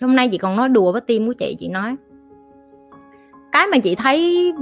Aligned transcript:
hôm 0.00 0.16
nay 0.16 0.28
chị 0.28 0.38
còn 0.38 0.56
nói 0.56 0.68
đùa 0.68 0.92
với 0.92 1.00
tim 1.00 1.26
của 1.26 1.32
chị 1.32 1.56
chị 1.58 1.68
nói. 1.68 1.96
Cái 3.52 3.66
mà 3.66 3.78
chị 3.78 3.94
thấy 3.94 4.52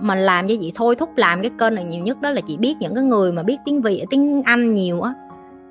mà 0.00 0.14
làm 0.14 0.48
cho 0.48 0.54
chị 0.60 0.72
thôi, 0.74 0.96
thúc 0.96 1.16
làm 1.16 1.42
cái 1.42 1.50
kênh 1.58 1.74
này 1.74 1.84
nhiều 1.84 2.04
nhất 2.04 2.20
đó 2.20 2.30
là 2.30 2.40
chị 2.40 2.56
biết 2.56 2.74
những 2.80 2.94
cái 2.94 3.04
người 3.04 3.32
mà 3.32 3.42
biết 3.42 3.56
tiếng 3.64 3.82
việt, 3.82 4.04
tiếng 4.10 4.42
anh 4.42 4.74
nhiều 4.74 5.00
á. 5.00 5.12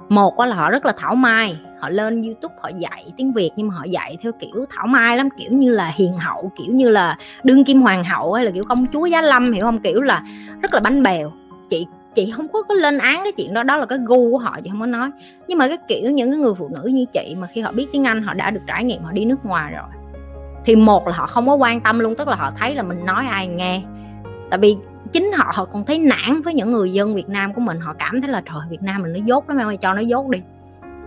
Một 0.09 0.39
là 0.39 0.55
họ 0.55 0.69
rất 0.69 0.85
là 0.85 0.93
thảo 0.97 1.15
mai, 1.15 1.57
họ 1.79 1.89
lên 1.89 2.21
youtube 2.21 2.55
họ 2.61 2.69
dạy 2.77 3.05
tiếng 3.17 3.33
việt 3.33 3.51
nhưng 3.55 3.67
mà 3.67 3.75
họ 3.75 3.83
dạy 3.83 4.17
theo 4.21 4.31
kiểu 4.39 4.65
thảo 4.69 4.87
mai 4.87 5.17
lắm, 5.17 5.29
kiểu 5.37 5.51
như 5.51 5.71
là 5.71 5.91
hiền 5.95 6.17
hậu, 6.17 6.51
kiểu 6.57 6.73
như 6.73 6.89
là 6.89 7.17
đương 7.43 7.63
kim 7.63 7.81
hoàng 7.81 8.03
hậu 8.03 8.33
hay 8.33 8.45
là 8.45 8.51
kiểu 8.51 8.63
công 8.69 8.85
chúa 8.93 9.05
giá 9.05 9.21
lâm, 9.21 9.51
hiểu 9.51 9.65
không? 9.65 9.79
Kiểu 9.79 10.01
là 10.01 10.23
rất 10.61 10.73
là 10.73 10.79
bánh 10.83 11.03
bèo. 11.03 11.31
Chị 11.69 11.87
chị 12.15 12.31
không 12.31 12.47
có, 12.47 12.63
có 12.63 12.73
lên 12.73 12.97
án 12.97 13.23
cái 13.23 13.31
chuyện 13.31 13.53
đó 13.53 13.63
đó 13.63 13.77
là 13.77 13.85
cái 13.85 13.99
gu 14.05 14.31
của 14.31 14.37
họ 14.37 14.57
chị 14.63 14.69
không 14.69 14.79
có 14.79 14.85
nói. 14.85 15.11
Nhưng 15.47 15.57
mà 15.57 15.67
cái 15.67 15.77
kiểu 15.87 16.11
những 16.11 16.31
cái 16.31 16.39
người 16.39 16.53
phụ 16.53 16.69
nữ 16.69 16.89
như 16.89 17.05
chị 17.13 17.35
mà 17.39 17.47
khi 17.47 17.61
họ 17.61 17.71
biết 17.71 17.87
tiếng 17.91 18.07
anh 18.07 18.23
họ 18.23 18.33
đã 18.33 18.51
được 18.51 18.61
trải 18.67 18.83
nghiệm 18.83 19.03
họ 19.03 19.11
đi 19.11 19.25
nước 19.25 19.45
ngoài 19.45 19.73
rồi 19.73 19.89
thì 20.65 20.75
một 20.75 21.07
là 21.07 21.13
họ 21.13 21.27
không 21.27 21.47
có 21.47 21.55
quan 21.55 21.81
tâm 21.81 21.99
luôn 21.99 22.15
tức 22.15 22.27
là 22.27 22.35
họ 22.35 22.51
thấy 22.55 22.75
là 22.75 22.83
mình 22.83 23.05
nói 23.05 23.25
ai 23.27 23.47
nghe. 23.47 23.81
Tại 24.49 24.59
vì 24.59 24.77
chính 25.11 25.31
họ 25.31 25.51
họ 25.53 25.65
còn 25.65 25.85
thấy 25.85 25.99
nản 25.99 26.41
với 26.41 26.53
những 26.53 26.71
người 26.71 26.93
dân 26.93 27.15
Việt 27.15 27.29
Nam 27.29 27.53
của 27.53 27.61
mình 27.61 27.79
họ 27.79 27.93
cảm 27.99 28.21
thấy 28.21 28.31
là 28.31 28.41
trời 28.45 28.61
Việt 28.69 28.81
Nam 28.81 29.01
mình 29.01 29.13
nó 29.13 29.19
dốt 29.23 29.49
lắm 29.49 29.57
em 29.57 29.77
cho 29.77 29.93
nó 29.93 30.01
dốt 30.01 30.29
đi. 30.29 30.39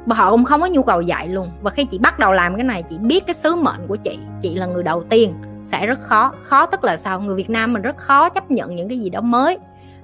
Và 0.06 0.16
họ 0.16 0.30
cũng 0.30 0.44
không 0.44 0.60
có 0.60 0.66
nhu 0.66 0.82
cầu 0.82 1.00
dạy 1.00 1.28
luôn. 1.28 1.50
Và 1.62 1.70
khi 1.70 1.84
chị 1.84 1.98
bắt 1.98 2.18
đầu 2.18 2.32
làm 2.32 2.54
cái 2.54 2.64
này 2.64 2.82
chị 2.82 2.98
biết 2.98 3.26
cái 3.26 3.34
sứ 3.34 3.56
mệnh 3.56 3.86
của 3.88 3.96
chị 3.96 4.18
chị 4.42 4.54
là 4.54 4.66
người 4.66 4.82
đầu 4.82 5.04
tiên 5.08 5.34
sẽ 5.64 5.86
rất 5.86 6.00
khó. 6.00 6.32
Khó 6.42 6.66
tức 6.66 6.84
là 6.84 6.96
sao? 6.96 7.20
Người 7.20 7.36
Việt 7.36 7.50
Nam 7.50 7.72
mình 7.72 7.82
rất 7.82 7.96
khó 7.96 8.28
chấp 8.28 8.50
nhận 8.50 8.76
những 8.76 8.88
cái 8.88 8.98
gì 8.98 9.10
đó 9.10 9.20
mới 9.20 9.58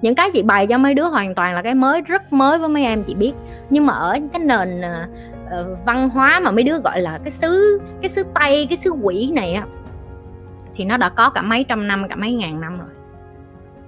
những 0.04 0.14
cái 0.14 0.30
chị 0.34 0.42
bày 0.42 0.66
cho 0.66 0.78
mấy 0.78 0.94
đứa 0.94 1.04
hoàn 1.04 1.34
toàn 1.34 1.54
là 1.54 1.62
cái 1.62 1.74
mới 1.74 2.00
rất 2.00 2.32
mới 2.32 2.58
với 2.58 2.68
mấy 2.68 2.84
em 2.84 3.04
chị 3.04 3.14
biết. 3.14 3.32
Nhưng 3.70 3.86
mà 3.86 3.92
ở 3.92 4.18
cái 4.32 4.42
nền 4.44 4.80
uh, 4.80 5.78
văn 5.86 6.10
hóa 6.10 6.40
mà 6.40 6.50
mấy 6.50 6.64
đứa 6.64 6.78
gọi 6.78 7.00
là 7.00 7.18
cái 7.24 7.30
xứ 7.30 7.80
cái 8.02 8.08
xứ 8.08 8.22
tây 8.34 8.66
cái 8.70 8.76
xứ 8.76 8.90
quỷ 8.90 9.30
này 9.34 9.54
á 9.54 9.66
thì 10.74 10.84
nó 10.84 10.96
đã 10.96 11.08
có 11.08 11.30
cả 11.30 11.42
mấy 11.42 11.64
trăm 11.64 11.88
năm 11.88 12.08
cả 12.08 12.16
mấy 12.16 12.34
ngàn 12.34 12.60
năm 12.60 12.78
rồi. 12.78 12.88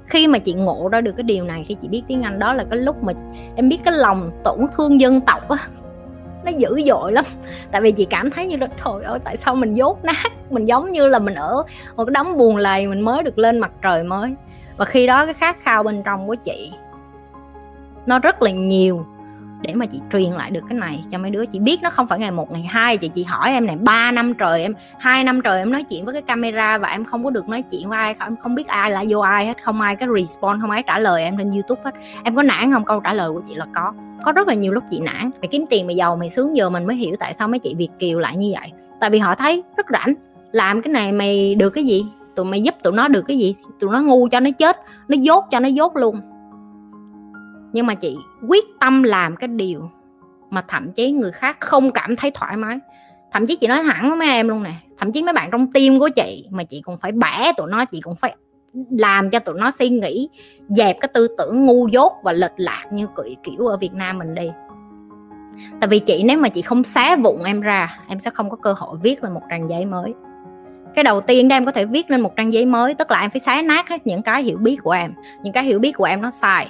Khi 0.06 0.26
mà 0.26 0.38
chị 0.38 0.52
ngộ 0.52 0.88
ra 0.92 1.00
được 1.00 1.12
cái 1.16 1.22
điều 1.22 1.44
này 1.44 1.64
khi 1.64 1.74
chị 1.74 1.88
biết 1.88 2.02
tiếng 2.08 2.22
anh 2.22 2.38
đó 2.38 2.52
là 2.52 2.64
cái 2.70 2.78
lúc 2.78 3.02
mà 3.02 3.12
em 3.56 3.68
biết 3.68 3.78
cái 3.84 3.94
lòng 3.94 4.30
tổn 4.44 4.58
thương 4.76 5.00
dân 5.00 5.20
tộc 5.20 5.48
á 5.48 5.58
nó 6.44 6.50
dữ 6.50 6.80
dội 6.86 7.12
lắm. 7.12 7.24
Tại 7.70 7.80
vì 7.80 7.92
chị 7.92 8.04
cảm 8.04 8.30
thấy 8.30 8.46
như 8.46 8.56
là 8.56 8.66
trời 8.84 9.02
ơi 9.02 9.18
tại 9.24 9.36
sao 9.36 9.54
mình 9.54 9.74
dốt 9.74 10.04
nát? 10.04 10.32
Mình 10.50 10.64
giống 10.64 10.90
như 10.90 11.08
là 11.08 11.18
mình 11.18 11.34
ở 11.34 11.62
một 11.96 12.04
cái 12.04 12.12
đống 12.12 12.38
buồn 12.38 12.56
lầy 12.56 12.86
mình 12.86 13.00
mới 13.00 13.22
được 13.22 13.38
lên 13.38 13.58
mặt 13.58 13.72
trời 13.82 14.02
mới 14.02 14.34
và 14.76 14.84
khi 14.84 15.06
đó 15.06 15.24
cái 15.24 15.34
khát 15.34 15.56
khao 15.62 15.82
bên 15.82 16.02
trong 16.02 16.26
của 16.26 16.34
chị, 16.34 16.72
nó 18.06 18.18
rất 18.18 18.42
là 18.42 18.50
nhiều 18.50 19.06
để 19.60 19.74
mà 19.74 19.86
chị 19.86 20.00
truyền 20.12 20.30
lại 20.30 20.50
được 20.50 20.60
cái 20.68 20.78
này 20.78 21.04
cho 21.10 21.18
mấy 21.18 21.30
đứa. 21.30 21.46
Chị 21.46 21.58
biết 21.58 21.82
nó 21.82 21.90
không 21.90 22.06
phải 22.06 22.18
ngày 22.18 22.30
một, 22.30 22.52
ngày 22.52 22.62
hai. 22.62 22.96
Chị 22.96 23.08
chị 23.08 23.24
hỏi 23.24 23.50
em 23.50 23.66
này, 23.66 23.76
ba 23.76 24.10
năm 24.10 24.34
trời 24.34 24.62
em, 24.62 24.74
hai 24.98 25.24
năm 25.24 25.40
trời 25.42 25.58
em 25.58 25.72
nói 25.72 25.82
chuyện 25.82 26.04
với 26.04 26.14
cái 26.14 26.22
camera 26.22 26.78
và 26.78 26.88
em 26.88 27.04
không 27.04 27.24
có 27.24 27.30
được 27.30 27.48
nói 27.48 27.62
chuyện 27.62 27.88
với 27.88 27.98
ai 27.98 28.14
em 28.20 28.36
không 28.36 28.54
biết 28.54 28.66
ai 28.66 28.90
là 28.90 29.04
vô 29.08 29.20
ai 29.20 29.46
hết, 29.46 29.62
không 29.62 29.80
ai 29.80 29.96
cái 29.96 30.08
response 30.18 30.60
không 30.60 30.70
ai 30.70 30.82
trả 30.82 30.98
lời 30.98 31.22
em 31.22 31.36
trên 31.38 31.50
youtube 31.50 31.80
hết. 31.84 31.94
Em 32.24 32.36
có 32.36 32.42
nản 32.42 32.72
không? 32.72 32.84
Câu 32.84 33.00
trả 33.00 33.14
lời 33.14 33.30
của 33.30 33.42
chị 33.48 33.54
là 33.54 33.66
có. 33.74 33.92
Có 34.24 34.32
rất 34.32 34.48
là 34.48 34.54
nhiều 34.54 34.72
lúc 34.72 34.84
chị 34.90 35.00
nản. 35.00 35.30
Mày 35.40 35.48
kiếm 35.50 35.64
tiền, 35.70 35.86
mày 35.86 35.96
giàu, 35.96 36.16
mày 36.16 36.30
sướng 36.30 36.56
giờ 36.56 36.70
mình 36.70 36.86
mới 36.86 36.96
hiểu 36.96 37.16
tại 37.20 37.34
sao 37.34 37.48
mấy 37.48 37.58
chị 37.58 37.74
việt 37.74 37.88
kiều 37.98 38.18
lại 38.18 38.36
như 38.36 38.52
vậy. 38.60 38.72
Tại 39.00 39.10
vì 39.10 39.18
họ 39.18 39.34
thấy 39.34 39.62
rất 39.76 39.86
rảnh. 39.92 40.14
Làm 40.52 40.82
cái 40.82 40.92
này 40.92 41.12
mày 41.12 41.54
được 41.54 41.70
cái 41.70 41.84
gì? 41.84 42.06
Tụi 42.36 42.46
mày 42.46 42.62
giúp 42.62 42.74
tụi 42.82 42.92
nó 42.92 43.08
được 43.08 43.22
cái 43.22 43.38
gì? 43.38 43.56
Tụi 43.80 43.90
nó 43.90 44.00
ngu 44.00 44.28
cho 44.28 44.40
nó 44.40 44.50
chết, 44.58 44.76
nó 45.08 45.16
dốt 45.20 45.44
cho 45.50 45.60
nó 45.60 45.68
dốt 45.68 45.96
luôn. 45.96 46.20
Nhưng 47.72 47.86
mà 47.86 47.94
chị 47.94 48.16
quyết 48.48 48.64
tâm 48.80 49.02
làm 49.02 49.36
cái 49.36 49.48
điều 49.48 49.90
mà 50.50 50.64
thậm 50.68 50.92
chí 50.92 51.12
người 51.12 51.32
khác 51.32 51.56
không 51.60 51.90
cảm 51.90 52.16
thấy 52.16 52.30
thoải 52.30 52.56
mái. 52.56 52.78
Thậm 53.32 53.46
chí 53.46 53.56
chị 53.56 53.66
nói 53.66 53.82
thẳng 53.84 54.08
với 54.08 54.18
mấy 54.18 54.28
em 54.28 54.48
luôn 54.48 54.62
nè, 54.62 54.74
thậm 54.98 55.12
chí 55.12 55.22
mấy 55.22 55.32
bạn 55.32 55.48
trong 55.52 55.72
tim 55.72 55.98
của 55.98 56.08
chị 56.08 56.46
mà 56.50 56.64
chị 56.64 56.80
còn 56.84 56.98
phải 56.98 57.12
bẻ 57.12 57.52
tụi 57.56 57.70
nó, 57.70 57.84
chị 57.84 58.00
cũng 58.00 58.14
phải 58.14 58.36
làm 58.90 59.30
cho 59.30 59.38
tụi 59.38 59.58
nó 59.58 59.70
suy 59.70 59.88
nghĩ, 59.88 60.28
dẹp 60.68 60.96
cái 61.00 61.08
tư 61.14 61.28
tưởng 61.38 61.66
ngu 61.66 61.88
dốt 61.88 62.12
và 62.24 62.32
lệch 62.32 62.54
lạc 62.56 62.84
như 62.92 63.06
kiểu 63.42 63.66
ở 63.66 63.76
Việt 63.76 63.94
Nam 63.94 64.18
mình 64.18 64.34
đi. 64.34 64.50
Tại 65.80 65.88
vì 65.88 65.98
chị, 65.98 66.22
nếu 66.24 66.38
mà 66.38 66.48
chị 66.48 66.62
không 66.62 66.84
xé 66.84 67.16
vụn 67.16 67.44
em 67.44 67.60
ra, 67.60 67.98
em 68.08 68.20
sẽ 68.20 68.30
không 68.30 68.50
có 68.50 68.56
cơ 68.56 68.74
hội 68.78 68.98
viết 69.02 69.24
lên 69.24 69.34
một 69.34 69.42
trang 69.50 69.70
giấy 69.70 69.84
mới 69.84 70.14
cái 70.96 71.04
đầu 71.04 71.20
tiên 71.20 71.48
đó 71.48 71.56
em 71.56 71.64
có 71.64 71.72
thể 71.72 71.84
viết 71.84 72.10
lên 72.10 72.20
một 72.20 72.36
trang 72.36 72.52
giấy 72.52 72.66
mới, 72.66 72.94
tức 72.94 73.10
là 73.10 73.20
em 73.20 73.30
phải 73.30 73.40
xé 73.40 73.62
nát 73.62 73.88
hết 73.88 74.06
những 74.06 74.22
cái 74.22 74.42
hiểu 74.42 74.58
biết 74.58 74.76
của 74.82 74.90
em. 74.90 75.12
Những 75.42 75.52
cái 75.52 75.64
hiểu 75.64 75.78
biết 75.78 75.92
của 75.92 76.04
em 76.04 76.22
nó 76.22 76.30
sai. 76.30 76.68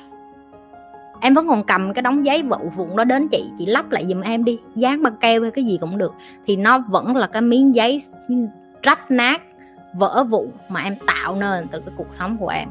Em 1.21 1.35
vẫn 1.35 1.49
còn 1.49 1.65
cầm 1.65 1.95
cái 1.95 2.03
đống 2.03 2.27
giấy 2.27 2.43
vụn 2.43 2.71
vụn 2.77 2.97
đó 2.97 3.05
đến 3.05 3.29
chị 3.29 3.51
chị 3.59 3.67
lắp 3.67 3.91
lại 3.91 4.07
giùm 4.09 4.21
em 4.21 4.45
đi. 4.45 4.59
Dán 4.75 5.03
băng 5.03 5.17
keo 5.17 5.43
hay 5.43 5.51
cái 5.51 5.65
gì 5.65 5.79
cũng 5.81 5.99
được. 5.99 6.15
Thì 6.47 6.57
nó 6.57 6.79
vẫn 6.79 7.17
là 7.17 7.27
cái 7.27 7.43
miếng 7.43 7.75
giấy 7.75 8.03
rách 8.83 9.11
nát, 9.11 9.43
vỡ 9.95 10.25
vụn 10.25 10.51
mà 10.69 10.81
em 10.83 10.95
tạo 11.07 11.35
nên 11.35 11.67
từ 11.69 11.81
cái 11.81 11.95
cuộc 11.97 12.09
sống 12.11 12.37
của 12.37 12.49
em. 12.49 12.69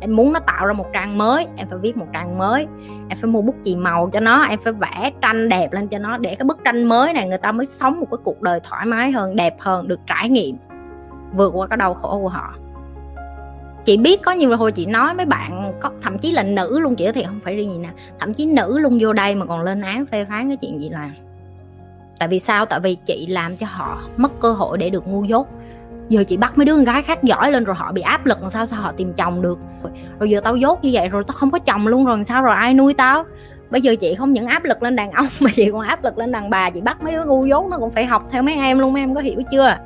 Em 0.00 0.16
muốn 0.16 0.32
nó 0.32 0.40
tạo 0.40 0.66
ra 0.66 0.72
một 0.72 0.86
trang 0.92 1.18
mới, 1.18 1.46
em 1.56 1.68
phải 1.68 1.78
viết 1.78 1.96
một 1.96 2.06
trang 2.12 2.38
mới. 2.38 2.66
Em 3.08 3.18
phải 3.20 3.30
mua 3.30 3.42
bút 3.42 3.54
chì 3.64 3.76
màu 3.76 4.10
cho 4.12 4.20
nó, 4.20 4.42
em 4.42 4.58
phải 4.64 4.72
vẽ 4.72 5.10
tranh 5.22 5.48
đẹp 5.48 5.72
lên 5.72 5.88
cho 5.88 5.98
nó 5.98 6.16
để 6.16 6.34
cái 6.34 6.44
bức 6.44 6.58
tranh 6.64 6.84
mới 6.84 7.12
này 7.12 7.28
người 7.28 7.38
ta 7.38 7.52
mới 7.52 7.66
sống 7.66 8.00
một 8.00 8.06
cái 8.10 8.18
cuộc 8.24 8.42
đời 8.42 8.60
thoải 8.64 8.86
mái 8.86 9.10
hơn, 9.10 9.36
đẹp 9.36 9.56
hơn, 9.58 9.88
được 9.88 10.00
trải 10.06 10.28
nghiệm 10.28 10.56
vượt 11.32 11.52
qua 11.54 11.66
cái 11.66 11.76
đau 11.76 11.94
khổ 11.94 12.18
của 12.22 12.28
họ. 12.28 12.54
Chị 13.84 13.96
biết 13.96 14.22
có 14.22 14.32
nhiều 14.32 14.56
hồi 14.56 14.72
chị 14.72 14.86
nói 14.86 15.14
mấy 15.14 15.26
bạn 15.26 15.72
có, 15.80 15.90
thậm 16.02 16.18
chí 16.18 16.32
là 16.32 16.42
nữ 16.42 16.78
luôn 16.78 16.96
chị 16.96 17.12
thì 17.14 17.24
không 17.24 17.40
phải 17.44 17.56
riêng 17.56 17.70
gì 17.70 17.78
nè. 17.78 17.90
Thậm 18.18 18.34
chí 18.34 18.46
nữ 18.46 18.78
luôn 18.78 18.98
vô 19.00 19.12
đây 19.12 19.34
mà 19.34 19.46
còn 19.46 19.62
lên 19.62 19.80
án, 19.80 20.06
phê 20.06 20.24
phán 20.24 20.48
cái 20.48 20.56
chuyện 20.56 20.80
gì 20.80 20.88
làm 20.88 21.12
tại 22.20 22.28
vì 22.28 22.40
sao? 22.40 22.66
Tại 22.66 22.80
vì 22.80 22.94
chị 22.94 23.26
làm 23.26 23.56
cho 23.56 23.66
họ 23.70 24.02
mất 24.16 24.40
cơ 24.40 24.52
hội 24.52 24.78
để 24.78 24.90
được 24.90 25.08
ngu 25.08 25.24
dốt. 25.24 25.48
Giờ 26.08 26.24
chị 26.24 26.36
bắt 26.36 26.58
mấy 26.58 26.64
đứa 26.64 26.74
con 26.74 26.84
gái 26.84 27.02
khác 27.02 27.24
giỏi 27.24 27.52
lên 27.52 27.64
rồi 27.64 27.76
họ 27.76 27.92
bị 27.92 28.02
áp 28.02 28.26
lực, 28.26 28.42
làm 28.42 28.50
sao 28.50 28.66
sao 28.66 28.80
họ 28.80 28.92
tìm 28.96 29.12
chồng 29.12 29.42
được? 29.42 29.58
Rồi 30.18 30.30
giờ 30.30 30.40
tao 30.44 30.56
dốt 30.56 30.84
như 30.84 30.90
vậy 30.92 31.08
rồi 31.08 31.24
tao 31.26 31.32
không 31.32 31.50
có 31.50 31.58
chồng 31.58 31.86
luôn 31.86 32.04
rồi 32.04 32.24
sao 32.24 32.42
rồi 32.42 32.54
ai 32.54 32.74
nuôi 32.74 32.94
tao? 32.94 33.24
Bây 33.70 33.80
giờ 33.80 33.94
chị 34.00 34.14
không 34.14 34.32
những 34.32 34.46
áp 34.46 34.64
lực 34.64 34.82
lên 34.82 34.96
đàn 34.96 35.10
ông 35.10 35.26
mà 35.40 35.50
chị 35.56 35.70
còn 35.72 35.80
áp 35.80 36.04
lực 36.04 36.18
lên 36.18 36.32
đàn 36.32 36.50
bà. 36.50 36.70
Chị 36.70 36.80
bắt 36.80 37.02
mấy 37.02 37.12
đứa 37.12 37.24
ngu 37.24 37.46
dốt 37.46 37.66
nó 37.70 37.78
cũng 37.78 37.90
phải 37.90 38.06
học 38.06 38.28
theo 38.30 38.42
mấy 38.42 38.54
em 38.54 38.78
luôn, 38.78 38.92
mấy 38.92 39.02
em 39.02 39.14
có 39.14 39.20
hiểu 39.20 39.42
chưa? 39.50 39.76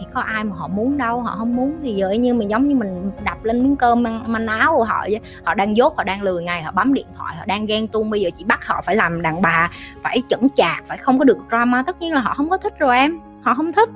Thì 0.00 0.06
có 0.14 0.20
ai 0.20 0.44
mà 0.44 0.56
họ 0.56 0.68
muốn 0.68 0.98
đâu 0.98 1.20
họ 1.20 1.34
không 1.38 1.56
muốn 1.56 1.78
thì 1.82 1.94
giờ 1.94 2.10
như 2.10 2.34
mình 2.34 2.50
giống 2.50 2.68
như 2.68 2.74
mình 2.74 3.10
đập 3.24 3.44
lên 3.44 3.62
miếng 3.62 3.76
cơm 3.76 4.02
manh, 4.02 4.32
manh 4.32 4.46
áo 4.46 4.74
của 4.76 4.84
họ 4.84 5.00
vậy. 5.10 5.20
Họ 5.44 5.54
đang 5.54 5.76
dốt 5.76 5.96
họ 5.96 6.04
đang 6.04 6.22
lười 6.22 6.42
ngày 6.42 6.62
họ 6.62 6.70
bấm 6.70 6.94
điện 6.94 7.06
thoại 7.16 7.36
họ 7.36 7.44
đang 7.46 7.66
ghen 7.66 7.86
tuông. 7.86 8.10
Bây 8.10 8.20
giờ 8.20 8.30
chị 8.38 8.44
bắt 8.44 8.66
họ 8.66 8.82
phải 8.86 8.96
làm 8.96 9.22
đàn 9.22 9.42
bà 9.42 9.70
phải 10.02 10.22
chững 10.28 10.48
chạc 10.54 10.82
phải 10.86 10.98
không 10.98 11.18
có 11.18 11.24
được 11.24 11.38
drama. 11.48 11.82
Tất 11.82 12.00
nhiên 12.00 12.14
là 12.14 12.20
họ 12.20 12.34
không 12.34 12.50
có 12.50 12.56
thích 12.56 12.78
rồi 12.78 12.96
em. 12.96 13.18
Họ 13.42 13.54
không 13.54 13.72
thích. 13.72 13.88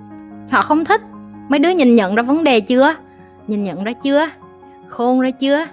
Họ 0.51 0.63
không 0.63 0.85
thích. 0.85 1.01
Mấy 1.49 1.59
đứa 1.59 1.71
nhìn 1.71 1.97
nhận 1.97 2.15
ra 2.15 2.23
vấn 2.23 2.45
đề 2.45 2.61
chưa? 2.61 2.95
Nhìn 3.47 3.65
nhận 3.65 3.85
ra 3.85 3.93
chưa? 3.93 4.29
Khôn 4.89 5.21
ra 5.21 5.31
chưa? 5.31 5.67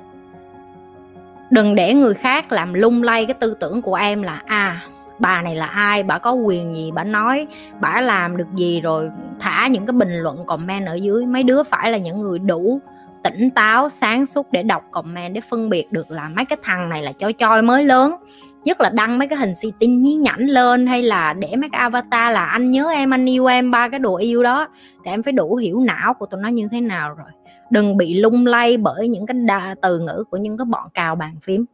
Đừng 1.50 1.76
để 1.76 1.94
người 1.94 2.14
khác 2.14 2.52
làm 2.52 2.74
lung 2.74 3.04
lay 3.04 3.26
cái 3.26 3.34
tư 3.34 3.58
tưởng 3.60 3.82
của 3.82 3.96
em 3.96 4.22
là 4.22 4.42
à 4.46 4.82
bà 5.20 5.42
này 5.42 5.56
là 5.56 5.66
ai 5.66 6.04
bà 6.04 6.18
có 6.18 6.32
quyền 6.32 6.76
gì 6.76 6.92
bà 6.92 7.04
nói 7.04 7.48
bà 7.80 8.02
làm 8.02 8.38
được 8.38 8.48
gì 8.56 8.82
rồi 8.82 9.10
thả 9.42 9.68
những 9.68 9.86
cái 9.86 9.94
bình 9.94 10.14
luận 10.14 10.46
comment 10.46 10.88
ở 10.88 10.94
dưới. 10.94 11.26
Mấy 11.26 11.44
đứa 11.44 11.64
phải 11.64 11.92
là 11.92 11.98
những 11.98 12.22
người 12.22 12.40
đủ 12.40 12.82
tỉnh 13.24 13.50
táo 13.50 13.90
sáng 13.90 14.26
suốt 14.26 14.52
để 14.52 14.64
đọc 14.64 14.84
comment 14.92 15.34
để 15.34 15.42
phân 15.50 15.70
biệt 15.70 15.92
được 15.92 16.12
là 16.12 16.30
mấy 16.36 16.46
cái 16.46 16.58
thằng 16.64 16.90
này 16.90 17.04
là 17.04 17.12
choi 17.12 17.34
choi 17.34 17.62
mới 17.62 17.84
lớn. 17.84 18.16
Nhất 18.64 18.82
là 18.82 18.90
đăng 18.94 19.20
mấy 19.20 19.28
cái 19.28 19.38
hình 19.38 19.56
xì 19.56 19.72
tin 19.80 20.00
nhí 20.00 20.16
nhảnh 20.16 20.50
lên 20.50 20.88
hay 20.88 21.04
là 21.04 21.34
để 21.34 21.56
mấy 21.56 21.70
cái 21.70 21.82
avatar 21.82 22.34
là 22.34 22.46
anh 22.46 22.72
nhớ 22.72 22.90
em 22.94 23.14
anh 23.14 23.30
yêu 23.30 23.46
em 23.46 23.72
ba 23.72 23.90
cái 23.90 24.00
đồ 24.00 24.16
yêu 24.16 24.44
đó. 24.44 24.68
Thì 25.06 25.12
em 25.12 25.24
phải 25.24 25.34
đủ 25.34 25.56
hiểu 25.56 25.80
não 25.80 26.14
của 26.14 26.26
tụi 26.26 26.42
nó 26.42 26.50
như 26.50 26.68
thế 26.72 26.82
nào 26.82 27.14
rồi. 27.14 27.28
Đừng 27.70 27.98
bị 27.98 28.14
lung 28.14 28.46
lay 28.46 28.78
bởi 28.78 29.08
những 29.08 29.26
cái 29.26 29.38
đa, 29.46 29.76
từ 29.82 30.00
ngữ 30.00 30.24
của 30.30 30.38
những 30.38 30.58
cái 30.58 30.66
bọn 30.66 30.90
cào 30.94 31.16
bàn 31.16 31.36
phím. 31.44 31.66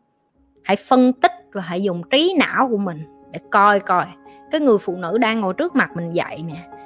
Hãy 0.64 0.78
phân 0.88 1.14
tích 1.14 1.32
và 1.54 1.62
hãy 1.62 1.84
dùng 1.84 2.02
trí 2.10 2.36
não 2.40 2.68
của 2.70 2.78
mình 2.78 2.98
để 3.32 3.40
coi 3.50 3.80
coi. 3.80 4.06
Cái 4.52 4.62
người 4.62 4.78
phụ 4.78 4.96
nữ 4.96 5.18
đang 5.18 5.42
ngồi 5.42 5.54
trước 5.54 5.76
mặt 5.76 5.90
mình 5.96 6.12
dạy 6.14 6.44
nè 6.48 6.77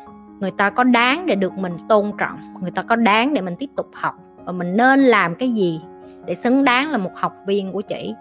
người 0.41 0.51
ta 0.51 0.69
có 0.69 0.83
đáng 0.83 1.25
để 1.25 1.35
được 1.35 1.57
mình 1.57 1.73
tôn 1.89 2.11
trọng, 2.17 2.39
người 2.61 2.71
ta 2.71 2.81
có 2.81 2.95
đáng 2.95 3.33
để 3.33 3.41
mình 3.41 3.55
tiếp 3.59 3.69
tục 3.75 3.87
học. 3.93 4.15
Và 4.45 4.51
mình 4.51 4.77
nên 4.77 4.99
làm 4.99 5.35
cái 5.35 5.51
gì 5.51 5.81
để 6.25 6.35
xứng 6.35 6.63
đáng 6.63 6.91
là 6.91 6.97
một 6.97 7.15
học 7.15 7.33
viên 7.47 7.71
của 7.71 7.81
chị? 7.81 8.13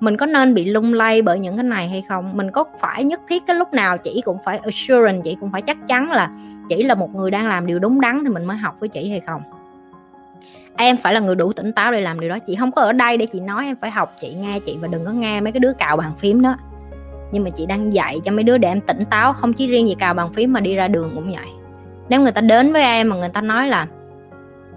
Mình 0.00 0.16
có 0.16 0.26
nên 0.26 0.54
bị 0.54 0.64
lung 0.64 0.94
lay 0.94 1.22
bởi 1.22 1.38
những 1.38 1.56
cái 1.56 1.64
này 1.64 1.88
hay 1.88 2.02
không? 2.08 2.36
Mình 2.36 2.50
có 2.50 2.64
phải 2.80 3.04
nhất 3.04 3.20
thiết 3.28 3.42
cái 3.46 3.56
lúc 3.56 3.72
nào 3.72 3.98
chị 3.98 4.22
cũng 4.24 4.38
phải 4.44 4.58
assurance, 4.58 5.20
chị 5.24 5.36
cũng 5.40 5.52
phải 5.52 5.62
chắc 5.62 5.88
chắn 5.88 6.10
là 6.10 6.30
chỉ 6.68 6.82
là 6.82 6.94
một 6.94 7.14
người 7.14 7.30
đang 7.30 7.46
làm 7.48 7.66
điều 7.66 7.78
đúng 7.78 8.00
đắn 8.00 8.24
thì 8.24 8.30
mình 8.30 8.44
mới 8.44 8.56
học 8.56 8.76
với 8.80 8.88
chị 8.88 9.10
hay 9.10 9.20
không? 9.20 9.42
Em 10.76 10.96
phải 10.96 11.14
là 11.14 11.20
người 11.20 11.34
đủ 11.34 11.52
tỉnh 11.52 11.72
táo 11.72 11.92
để 11.92 12.00
làm 12.00 12.20
điều 12.20 12.30
đó. 12.30 12.38
Chị 12.38 12.56
không 12.56 12.72
có 12.72 12.82
ở 12.82 12.92
đây 12.92 13.16
để 13.16 13.26
chị 13.26 13.40
nói 13.40 13.66
em 13.66 13.76
phải 13.76 13.90
học, 13.90 14.14
chị 14.20 14.34
nghe 14.34 14.60
chị 14.60 14.76
và 14.80 14.88
đừng 14.88 15.04
có 15.04 15.12
nghe 15.12 15.40
mấy 15.40 15.52
cái 15.52 15.60
đứa 15.60 15.72
cào 15.72 15.96
bàn 15.96 16.12
phím 16.18 16.42
đó. 16.42 16.56
Nhưng 17.32 17.44
mà 17.44 17.50
chị 17.50 17.66
đang 17.66 17.92
dạy 17.92 18.20
cho 18.24 18.32
mấy 18.32 18.44
đứa 18.44 18.58
để 18.58 18.68
em 18.68 18.80
tỉnh 18.80 19.04
táo, 19.10 19.32
không 19.32 19.52
chỉ 19.52 19.66
riêng 19.66 19.88
gì 19.88 19.94
cào 19.98 20.14
bàn 20.14 20.32
phím 20.32 20.52
mà 20.52 20.60
đi 20.60 20.74
ra 20.74 20.88
đường 20.88 21.12
cũng 21.14 21.24
vậy 21.24 21.57
nếu 22.08 22.20
người 22.20 22.32
ta 22.32 22.40
đến 22.40 22.72
với 22.72 22.82
em 22.82 23.08
mà 23.08 23.16
người 23.16 23.28
ta 23.28 23.40
nói 23.40 23.68
là, 23.68 23.86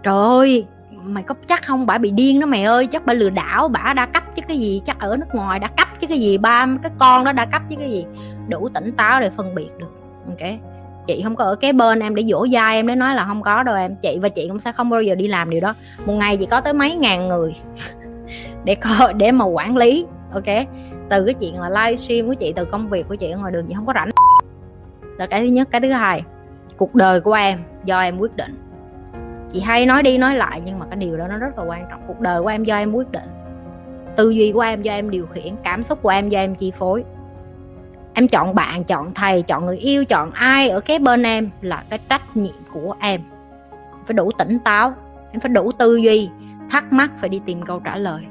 trời 0.04 0.16
ơi, 0.16 0.66
mày 1.04 1.24
có 1.24 1.36
chắc 1.48 1.66
không? 1.66 1.86
Bả 1.86 1.98
bị 1.98 2.12
điên 2.12 2.40
đó 2.40 2.46
mày 2.46 2.64
ơi, 2.64 2.88
chắc 2.88 3.06
bả 3.06 3.14
lừa 3.14 3.30
đảo, 3.30 3.68
bả 3.68 3.94
đa 3.94 4.06
cấp 4.06 4.24
chứ 4.36 4.42
cái 4.48 4.60
gì, 4.60 4.82
chắc 4.86 5.00
ở 5.00 5.18
nước 5.18 5.26
ngoài 5.34 5.60
đã 5.60 5.68
cấp 5.68 5.88
chứ 6.00 6.08
cái 6.08 6.20
gì, 6.20 6.38
ba 6.38 6.68
cái 6.84 6.92
con 7.00 7.24
đó 7.24 7.32
đa 7.32 7.46
cấp 7.46 7.62
chứ 7.70 7.76
cái 7.80 7.92
gì. 7.92 8.06
Đủ 8.48 8.70
tỉnh 8.74 8.92
táo 8.92 9.22
để 9.22 9.30
phân 9.30 9.56
biệt 9.56 9.70
được. 9.78 9.92
Ok. 10.28 10.52
Chị 11.08 11.22
không 11.24 11.36
có 11.36 11.44
ở 11.44 11.56
kế 11.56 11.74
bên 11.74 12.00
em 12.00 12.16
để 12.16 12.24
dỗ 12.24 12.48
dai 12.48 12.76
em, 12.76 12.88
để 12.88 12.96
nói 12.96 13.16
là 13.16 13.26
không 13.26 13.42
có 13.42 13.64
đâu 13.64 13.76
em. 13.76 13.96
Chị 13.96 14.18
và 14.22 14.30
chị 14.30 14.48
cũng 14.48 14.60
sẽ 14.60 14.72
không 14.72 14.90
bao 14.90 15.02
giờ 15.02 15.16
đi 15.16 15.28
làm 15.28 15.50
điều 15.50 15.62
đó. 15.62 15.76
Một 16.06 16.14
ngày 16.14 16.38
chị 16.38 16.46
có 16.46 16.62
tới 16.62 16.74
mấy 16.74 16.96
ngàn 16.96 17.28
người 17.28 17.56
để 18.64 18.76
có 18.76 19.14
để 19.14 19.32
mà 19.32 19.46
quản 19.46 19.78
lý. 19.78 20.06
Ok. 20.34 20.68
Từ 21.10 21.26
cái 21.26 21.34
chuyện 21.34 21.60
là 21.60 21.70
livestream 21.70 22.28
của 22.28 22.34
chị, 22.34 22.54
từ 22.56 22.66
công 22.66 22.90
việc 22.90 23.08
của 23.08 23.16
chị 23.16 23.32
ở 23.32 23.38
ngoài 23.38 23.52
đường 23.52 23.66
chị 23.68 23.74
không 23.74 23.86
có 23.86 23.94
rảnh. 23.96 24.10
Là 25.18 25.26
cái 25.26 25.42
thứ 25.42 25.48
nhất. 25.48 25.68
Cái 25.72 25.82
thứ 25.82 25.92
hai 25.92 26.24
cuộc 26.82 26.96
đời 26.96 27.22
của 27.22 27.34
em 27.34 27.60
do 27.86 28.00
em 28.00 28.18
quyết 28.18 28.36
định. 28.36 28.56
Chị 29.52 29.60
hay 29.60 29.86
nói 29.86 30.04
đi 30.04 30.18
nói 30.18 30.36
lại 30.36 30.62
nhưng 30.66 30.80
mà 30.80 30.86
cái 30.90 30.96
điều 30.96 31.18
đó 31.18 31.28
nó 31.28 31.38
rất 31.38 31.58
là 31.58 31.64
quan 31.64 31.86
trọng. 31.90 32.02
Cuộc 32.08 32.20
đời 32.20 32.42
của 32.42 32.48
em 32.48 32.64
do 32.64 32.76
em 32.76 32.94
quyết 32.94 33.12
định. 33.12 33.30
Tư 34.16 34.30
duy 34.30 34.52
của 34.52 34.62
em 34.62 34.82
do 34.82 34.94
em 34.94 35.10
điều 35.10 35.26
khiển. 35.26 35.56
Cảm 35.64 35.84
xúc 35.84 36.00
của 36.02 36.10
em 36.10 36.30
do 36.30 36.40
em 36.40 36.56
chi 36.56 36.72
phối. 36.72 37.04
Em 38.14 38.28
chọn 38.28 38.56
bạn, 38.56 38.84
chọn 38.84 39.14
thầy, 39.14 39.42
chọn 39.42 39.66
người 39.66 39.78
yêu, 39.78 40.06
chọn 40.06 40.32
ai 40.32 40.70
ở 40.70 40.80
cái 40.80 41.00
bên 41.00 41.24
em 41.24 41.50
là 41.62 41.84
cái 41.90 42.00
trách 42.10 42.38
nhiệm 42.38 42.56
của 42.74 42.96
em. 43.00 43.22
Phải 44.06 44.14
đủ 44.14 44.32
tỉnh 44.38 44.60
táo. 44.60 44.94
Em 45.32 45.40
phải 45.40 45.50
đủ 45.50 45.72
tư 45.72 45.96
duy. 45.96 46.30
Thắc 46.70 46.94
mắc 46.94 47.12
phải 47.20 47.30
đi 47.30 47.42
tìm 47.46 47.62
câu 47.62 47.80
trả 47.80 47.98
lời. 47.98 48.24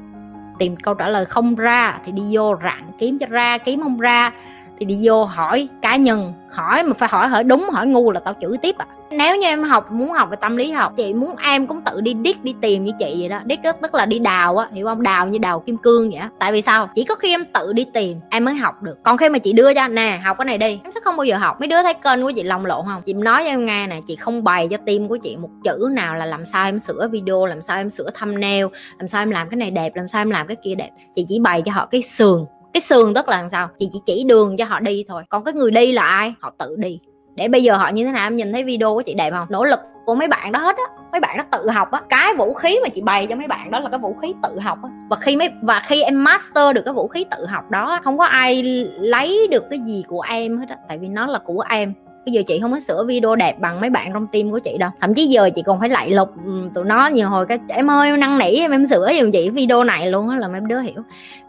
Tìm 0.58 0.76
câu 0.76 0.94
trả 0.94 1.08
lời 1.08 1.25
không 1.25 1.55
ra 1.55 1.99
thì 2.05 2.12
đi 2.12 2.23
vô 2.31 2.56
rạng 2.62 2.93
kiếm 2.99 3.19
cho 3.19 3.26
ra, 3.26 3.58
kiếm 3.58 3.82
không 3.82 3.99
ra 3.99 4.32
thì 4.80 4.86
đi 4.86 4.98
vô 5.02 5.24
hỏi 5.24 5.68
cá 5.82 5.96
nhân, 5.96 6.32
hỏi 6.50 6.84
mà 6.84 6.94
phải 6.98 7.08
hỏi 7.08 7.28
hỏi 7.28 7.44
đúng, 7.44 7.68
hỏi 7.72 7.86
ngu 7.86 8.10
là 8.10 8.20
tao 8.20 8.34
chửi 8.40 8.56
tiếp 8.62 8.74
à. 8.78 8.86
Nếu 9.10 9.36
như 9.36 9.46
em 9.46 9.62
học, 9.62 9.92
muốn 9.92 10.12
học 10.12 10.30
về 10.30 10.36
tâm 10.40 10.56
lý 10.56 10.70
học, 10.70 10.92
chị 10.96 11.14
muốn 11.14 11.36
em 11.44 11.66
cũng 11.66 11.80
tự 11.80 12.00
đi 12.00 12.14
đít 12.14 12.44
đi 12.44 12.54
tìm 12.60 12.84
như 12.84 12.92
chị 12.98 13.16
vậy 13.18 13.28
đó. 13.28 13.40
Đít 13.44 13.60
tức 13.82 13.94
là 13.94 14.06
đi 14.06 14.18
đào 14.18 14.56
á, 14.56 14.68
hiểu 14.72 14.86
không? 14.86 15.02
Đào 15.02 15.26
như 15.26 15.38
đào 15.38 15.60
kim 15.60 15.76
cương 15.76 16.10
vậy 16.10 16.18
á. 16.18 16.30
Tại 16.38 16.52
vì 16.52 16.62
sao? 16.62 16.90
Chỉ 16.94 17.04
có 17.04 17.14
khi 17.14 17.34
em 17.34 17.44
tự 17.44 17.72
đi 17.72 17.86
tìm, 17.94 18.18
em 18.30 18.44
mới 18.44 18.54
học 18.54 18.82
được. 18.82 18.98
Còn 19.02 19.16
khi 19.16 19.28
mà 19.28 19.38
chị 19.38 19.52
đưa 19.52 19.74
cho 19.74 19.88
nè, 19.88 20.20
học 20.24 20.38
cái 20.38 20.44
này 20.44 20.58
đi, 20.58 20.80
em 20.84 20.92
sẽ 20.94 21.00
không 21.04 21.16
bao 21.16 21.24
giờ 21.24 21.36
học. 21.36 21.60
Mấy 21.60 21.66
đứa 21.66 21.82
thấy 21.82 21.94
kênh 21.94 22.22
của 22.22 22.30
chị 22.30 22.42
lồng 22.42 22.66
lộn 22.66 22.86
không? 22.86 23.02
Chị 23.06 23.12
nói 23.12 23.42
cho 23.44 23.50
em 23.50 23.66
nghe 23.66 23.86
nè, 23.86 24.00
chị 24.06 24.16
không 24.16 24.44
bày 24.44 24.68
cho 24.70 24.76
tim 24.86 25.08
của 25.08 25.16
chị 25.16 25.36
một 25.36 25.50
chữ 25.64 25.88
nào 25.92 26.16
là 26.16 26.26
làm 26.26 26.44
sao 26.44 26.64
em 26.64 26.80
sửa 26.80 27.08
video, 27.12 27.46
làm 27.46 27.62
sao 27.62 27.76
em 27.76 27.90
sửa 27.90 28.10
thumbnail, 28.20 28.66
làm 28.98 29.08
sao 29.08 29.22
em 29.22 29.30
làm 29.30 29.48
cái 29.48 29.56
này 29.56 29.70
đẹp, 29.70 29.92
làm 29.94 30.08
sao 30.08 30.22
em 30.22 30.30
làm 30.30 30.46
cái 30.46 30.56
kia 30.64 30.74
đẹp. 30.74 30.90
Chị 31.14 31.26
chỉ 31.28 31.40
bày 31.40 31.62
cho 31.62 31.72
họ 31.72 31.86
cái 31.86 32.02
sườn 32.02 32.44
cái 32.72 32.81
sườn 32.81 33.14
tức 33.14 33.28
là 33.28 33.40
làm 33.40 33.50
sao? 33.50 33.69
Chị 33.76 33.88
chỉ 33.93 34.00
chỉ 34.06 34.25
đường 34.25 34.56
cho 34.56 34.64
họ 34.64 34.81
đi 34.81 35.05
thôi. 35.08 35.22
Còn 35.28 35.44
cái 35.44 35.55
người 35.55 35.70
đi 35.70 35.93
là 35.93 36.02
ai? 36.02 36.34
Họ 36.40 36.52
tự 36.58 36.76
đi. 36.78 37.00
Để 37.34 37.49
bây 37.49 37.62
giờ 37.62 37.76
họ 37.76 37.88
như 37.88 38.05
thế 38.05 38.12
nào? 38.12 38.26
Em 38.26 38.37
nhìn 38.37 38.52
thấy 38.52 38.64
video 38.64 38.94
của 38.94 39.02
chị 39.02 39.14
đẹp 39.14 39.31
không? 39.31 39.46
Nỗ 39.50 39.64
lực 39.64 39.81
của 40.06 40.14
mấy 40.14 40.28
bạn 40.28 40.52
đó 40.52 40.61
hết 40.61 40.76
á. 40.76 40.84
Mấy 41.12 41.20
bạn 41.20 41.37
đó 41.37 41.44
tự 41.52 41.70
học 41.70 41.90
á. 41.90 42.02
Cái 42.08 42.34
vũ 42.34 42.55
khí 42.55 42.78
mà 42.82 42.88
chị 42.88 43.00
bày 43.00 43.26
cho 43.26 43.37
mấy 43.37 43.46
bạn 43.46 43.70
đó 43.70 43.81
là 43.81 43.88
cái 43.90 43.99
vũ 43.99 44.17
khí 44.22 44.34
tự 44.43 44.58
học 44.58 44.78
á. 44.82 44.90
Và 45.11 45.17
khi 45.17 45.37
mấy, 45.37 45.49
và 45.62 45.82
khi 45.87 46.02
em 46.02 46.25
master 46.25 46.75
được 46.75 46.82
cái 46.84 46.94
vũ 46.94 47.08
khí 47.08 47.25
tự 47.31 47.46
học 47.46 47.70
đó, 47.70 48.00
không 48.05 48.19
có 48.19 48.25
ai 48.25 48.62
lấy 48.99 49.49
được 49.50 49.70
cái 49.70 49.78
gì 49.78 50.05
của 50.08 50.20
em 50.20 50.58
hết 50.58 50.69
á. 50.69 50.76
Tại 50.88 50.99
vì 50.99 51.08
nó 51.08 51.26
là 51.26 51.38
của 51.38 51.64
em 51.69 51.94
bây 52.26 52.32
giờ 52.32 52.43
chị 52.46 52.61
không 52.61 52.72
có 52.72 52.81
sửa 52.81 53.05
video 53.05 53.37
đẹp 53.37 53.58
bằng 53.58 53.81
mấy 53.81 53.90
bạn 53.90 54.12
trong 54.12 54.26
team 54.26 54.50
của 54.50 54.58
chị 54.58 54.78
đâu. 54.78 54.90
Thậm 55.00 55.14
chí 55.14 55.26
giờ 55.26 55.50
chị 55.55 55.62
còn 55.62 55.81
phải 55.81 55.88
lại 55.88 56.11
lục 56.11 56.28
ừ, 56.44 56.69
tụi 56.75 56.84
nó 56.84 57.06
nhiều 57.06 57.28
hồi 57.28 57.46
cái, 57.46 57.58
em 57.69 57.90
ơi 57.90 58.17
năn 58.17 58.38
nỉ 58.38 58.56
em 58.56 58.70
em 58.70 58.87
sửa 58.87 59.11
giùm 59.20 59.31
chị 59.31 59.50
video 59.50 59.84
này 59.84 60.11
luôn 60.11 60.28
á. 60.28 60.38
Là 60.38 60.49
mấy 60.49 60.61
đứa 60.61 60.81
hiểu. 60.81 61.02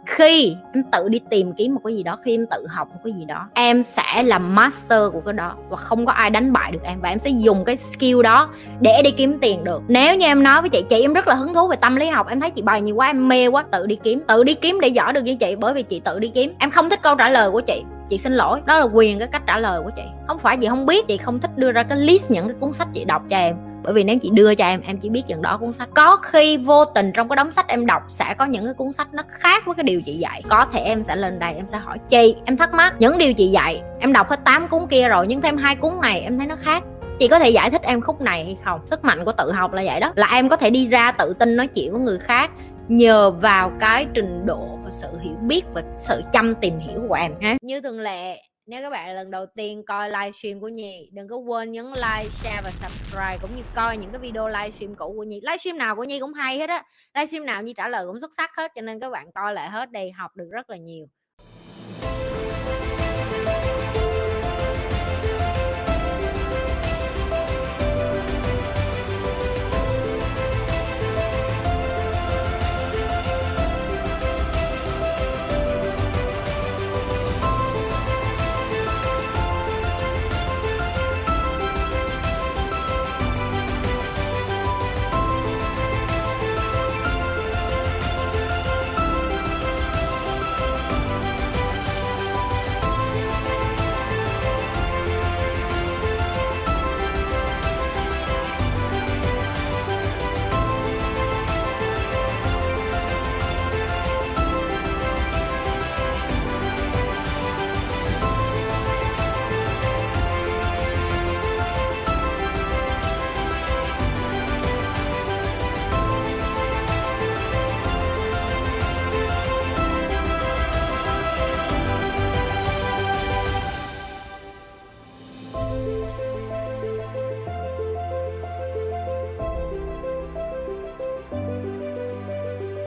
Khi 0.06 0.56
em 0.74 0.84
tự 0.92 1.10
đi 1.10 1.20
tìm 1.30 1.54
kiếm 1.54 1.74
một 1.74 1.82
cái 1.84 1.96
gì 1.96 2.04
đó, 2.04 2.18
khi 2.24 2.36
em 2.36 2.46
tự 2.52 2.68
học 2.70 2.88
một 2.94 3.00
cái 3.04 3.14
gì 3.14 3.26
đó, 3.26 3.50
em 3.54 3.84
sẽ 3.84 4.24
làm 4.24 4.56
master 4.56 5.12
của 5.14 5.22
cái 5.26 5.34
đó 5.34 5.56
và 5.70 5.76
không 5.76 6.06
có 6.06 6.12
ai 6.12 6.30
đánh 6.30 6.54
bại 6.54 6.72
được 6.72 6.80
em 6.84 7.02
và 7.02 7.10
em 7.10 7.20
sẽ 7.20 7.30
dùng 7.30 7.66
cái 7.66 7.78
skill 7.78 8.22
đó 8.22 8.50
để 8.80 9.02
đi 9.04 9.12
kiếm 9.12 9.38
tiền 9.42 9.64
được. 9.64 9.82
Nếu 9.88 10.16
như 10.16 10.26
em 10.26 10.44
nói 10.44 10.62
với 10.62 10.70
chị 10.70 10.84
chị 10.90 11.02
em 11.02 11.14
rất 11.14 11.28
là 11.28 11.36
hứng 11.36 11.54
thú 11.54 11.68
về 11.68 11.76
tâm 11.82 11.96
lý 11.96 12.08
học, 12.08 12.28
em 12.30 12.40
thấy 12.40 12.50
chị 12.50 12.62
bài 12.62 12.82
nhiều 12.82 12.96
quá, 12.96 13.08
em 13.08 13.28
mê 13.28 13.48
quá, 13.48 13.64
tự 13.72 13.86
đi 13.86 13.96
kiếm, 14.04 14.22
tự 14.28 14.44
đi 14.44 14.54
kiếm 14.54 14.80
để 14.82 14.88
giỏi 14.88 15.14
được 15.14 15.22
với 15.26 15.36
chị 15.36 15.56
bởi 15.56 15.74
vì 15.74 15.84
chị 15.84 16.00
tự 16.00 16.20
đi 16.20 16.28
kiếm. 16.28 16.54
Em 16.60 16.72
không 16.72 16.90
thích 16.90 17.00
câu 17.02 17.16
trả 17.16 17.30
lời 17.30 17.52
của 17.52 17.62
chị 17.62 17.84
chị 18.12 18.18
xin 18.18 18.34
lỗi. 18.34 18.62
Đó 18.66 18.80
là 18.80 18.86
quyền 18.94 19.20
cái 19.20 19.28
cách 19.28 19.42
trả 19.48 19.58
lời 19.58 19.82
của 19.84 19.92
chị. 19.96 20.04
Không 20.28 20.40
phải 20.40 20.58
chị 20.58 20.68
không 20.68 20.86
biết, 20.86 21.08
chị 21.08 21.18
không 21.18 21.40
thích 21.40 21.52
đưa 21.56 21.72
ra 21.72 21.84
cái 21.84 21.98
list 21.98 22.32
những 22.32 22.48
cái 22.48 22.56
cuốn 22.60 22.74
sách 22.74 22.88
chị 22.94 23.06
đọc 23.06 23.22
cho 23.30 23.38
em. 23.38 23.56
Bởi 23.84 23.94
vì 23.94 24.04
nếu 24.04 24.18
chị 24.22 24.30
đưa 24.30 24.56
cho 24.56 24.66
em 24.66 24.82
em 24.82 24.98
chỉ 24.98 25.10
biết 25.10 25.22
chừng 25.28 25.42
đó 25.42 25.58
cuốn 25.58 25.74
sách. 25.74 25.90
Có 25.96 26.16
khi 26.16 26.58
vô 26.58 26.86
tình 26.86 27.12
trong 27.12 27.30
cái 27.30 27.36
đống 27.36 27.52
sách 27.52 27.68
em 27.68 27.86
đọc 27.86 28.02
sẽ 28.10 28.34
có 28.38 28.46
những 28.46 28.66
cái 28.66 28.74
cuốn 28.74 28.92
sách 28.92 29.08
nó 29.14 29.24
khác 29.28 29.66
với 29.66 29.76
cái 29.76 29.84
điều 29.84 30.02
chị 30.02 30.14
dạy. 30.14 30.44
Có 30.50 30.66
thể 30.74 30.80
em 30.80 31.04
sẽ 31.04 31.16
lên 31.16 31.40
đây 31.40 31.54
em 31.54 31.68
sẽ 31.68 31.78
hỏi, 31.78 31.98
chị, 32.10 32.36
em 32.46 32.58
thắc 32.58 32.74
mắc 32.74 32.94
những 33.00 33.18
điều 33.18 33.34
chị 33.34 33.48
dạy, 33.48 33.82
em 34.00 34.14
đọc 34.14 34.30
hết 34.30 34.40
8 34.46 34.68
cuốn 34.68 34.88
kia 34.88 35.08
rồi, 35.08 35.28
nhưng 35.28 35.42
thêm 35.42 35.58
hai 35.58 35.76
cuốn 35.76 35.94
này 36.02 36.22
em 36.22 36.38
thấy 36.38 36.48
nó 36.48 36.56
khác. 36.56 36.84
Chị 37.20 37.28
có 37.28 37.40
thể 37.40 37.50
giải 37.50 37.70
thích 37.70 37.82
em 37.82 38.02
khúc 38.02 38.22
này 38.22 38.46
hay 38.46 38.58
không? 38.66 38.80
Sức 38.86 39.04
mạnh 39.04 39.26
của 39.26 39.32
tự 39.32 39.52
học 39.52 39.74
là 39.74 39.82
vậy 39.86 40.00
đó. 40.00 40.14
Là 40.16 40.28
em 40.32 40.50
có 40.50 40.56
thể 40.56 40.70
đi 40.70 40.88
ra 40.88 41.12
tự 41.12 41.34
tin 41.34 41.56
nói 41.56 41.68
chuyện 41.68 41.92
với 41.92 42.02
người 42.02 42.20
khác 42.20 42.52
nhờ 42.88 43.32
vào 43.32 43.72
cái 43.80 44.06
trình 44.14 44.46
độ 44.46 44.71
sự 44.92 45.18
hiểu 45.22 45.36
biết 45.48 45.62
và 45.74 45.84
sự 46.00 46.22
chăm 46.34 46.56
tìm 46.62 46.80
hiểu 46.80 47.02
của 47.08 47.14
em. 47.14 47.32
Ha 47.42 47.58
như 47.62 47.82
thường 47.82 48.00
lệ 48.00 48.42
nếu 48.66 48.82
các 48.82 48.90
bạn 48.90 49.08
là 49.08 49.14
lần 49.14 49.32
đầu 49.32 49.46
tiên 49.56 49.84
coi 49.86 50.10
livestream 50.10 50.60
của 50.60 50.68
Nhi 50.68 51.10
Đừng 51.14 51.28
có 51.28 51.38
quên 51.38 51.72
nhấn 51.72 51.86
like, 51.86 52.30
share 52.44 52.62
và 52.64 52.72
subscribe 52.72 53.38
Cũng 53.42 53.56
như 53.56 53.64
coi 53.76 53.98
những 53.98 54.12
cái 54.12 54.20
video 54.20 54.48
livestream 54.48 54.96
cũ 54.96 55.14
của 55.18 55.24
Nhi 55.24 55.42
Livestream 55.42 55.78
nào 55.78 55.96
của 55.96 56.04
Nhi 56.04 56.20
cũng 56.20 56.34
hay 56.34 56.60
hết 56.60 56.70
á. 56.70 56.84
Livestream 57.16 57.46
nào 57.46 57.64
Nhi 57.64 57.74
trả 57.74 57.90
lời 57.90 58.06
cũng 58.08 58.20
xuất 58.20 58.32
sắc 58.38 58.50
hết 58.58 58.72
Cho 58.76 58.82
nên 58.82 59.00
các 59.00 59.10
bạn 59.10 59.32
coi 59.36 59.54
lại 59.54 59.70
hết 59.70 59.92
đây 59.92 60.12
học 60.12 60.32
được 60.36 60.48
rất 60.52 60.70
là 60.70 60.78
nhiều 60.78 61.08